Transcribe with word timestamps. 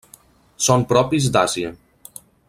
Són 0.67 0.85
propis 0.93 1.27
d'Àsia. 1.35 1.73